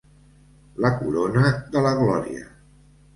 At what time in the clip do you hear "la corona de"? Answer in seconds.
0.85-1.83